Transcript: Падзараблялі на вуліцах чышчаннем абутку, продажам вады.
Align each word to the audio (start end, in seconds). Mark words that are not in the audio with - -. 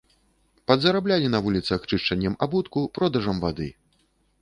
Падзараблялі 0.71 1.27
на 1.35 1.43
вуліцах 1.49 1.79
чышчаннем 1.91 2.33
абутку, 2.49 2.79
продажам 2.99 3.37
вады. 3.49 3.73